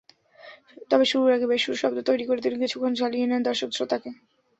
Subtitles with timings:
[0.89, 4.09] তবে শুরুর আগে বেসুরো শব্দ তৈরি করে তিনি কিছুক্ষণ ঝালিয়ে নেন দর্শক-শ্রোতাকে।